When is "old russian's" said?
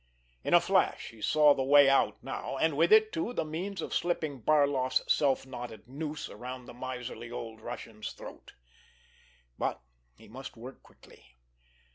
7.29-8.11